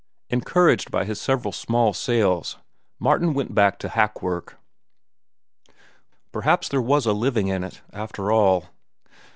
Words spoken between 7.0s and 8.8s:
a living in it, after all.